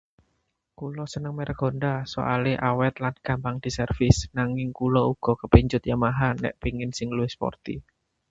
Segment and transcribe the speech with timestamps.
[0.77, 4.17] Kula seneng merek Honda, soale awet lan gampang diservis.
[4.37, 7.75] Nanging kula uga kepincut Yamaha nek pengin sing luwih sporty.